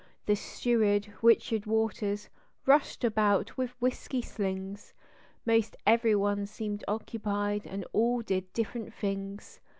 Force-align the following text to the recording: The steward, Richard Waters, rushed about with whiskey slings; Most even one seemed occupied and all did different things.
The 0.25 0.35
steward, 0.35 1.13
Richard 1.21 1.67
Waters, 1.67 2.27
rushed 2.65 3.03
about 3.03 3.55
with 3.55 3.79
whiskey 3.79 4.23
slings; 4.23 4.95
Most 5.45 5.77
even 5.87 6.19
one 6.19 6.47
seemed 6.47 6.83
occupied 6.87 7.67
and 7.67 7.85
all 7.93 8.23
did 8.23 8.51
different 8.51 8.95
things. 8.95 9.59